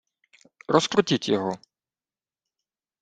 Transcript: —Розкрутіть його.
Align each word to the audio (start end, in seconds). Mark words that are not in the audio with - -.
—Розкрутіть 0.67 1.29
його. 1.29 1.57